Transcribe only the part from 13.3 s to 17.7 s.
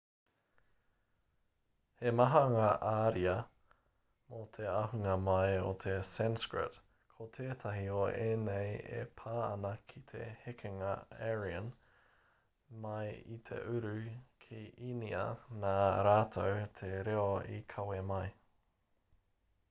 i te uru ki īnia nā rātou te reo i